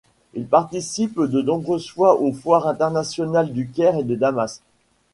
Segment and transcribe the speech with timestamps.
[0.33, 4.63] Il participe de nombreuses fois aux Foires Internationales du Caire et de Damas.